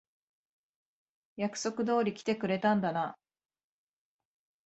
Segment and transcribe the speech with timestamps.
[1.37, 3.19] 約束通り来てくれたんだな。